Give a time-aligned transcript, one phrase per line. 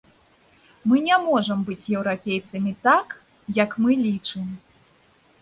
[0.91, 3.07] Мы не можам быць еўрапейцамі так,
[3.61, 4.47] як мы лічым.